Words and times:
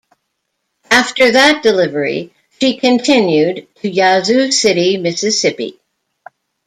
After 0.89 1.29
that 1.33 1.61
delivery, 1.61 2.33
she 2.59 2.77
continued 2.79 3.67
to 3.83 3.87
Yazoo 3.87 4.51
City, 4.51 4.97
Mississippi. 4.97 5.79